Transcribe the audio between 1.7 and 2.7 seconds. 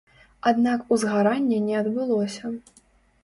адбылося.